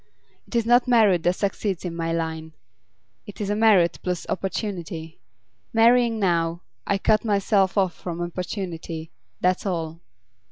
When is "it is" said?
0.47-0.65, 3.27-3.51